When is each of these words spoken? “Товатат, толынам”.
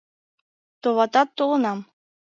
“Товатат, 0.81 1.29
толынам”. 1.37 1.79